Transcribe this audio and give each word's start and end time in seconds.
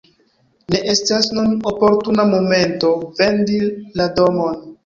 Ne 0.75 0.79
estas 0.93 1.27
nun 1.35 1.53
oportuna 1.73 2.27
momento 2.31 2.91
vendi 3.21 3.63
la 4.01 4.13
domon. 4.23 4.61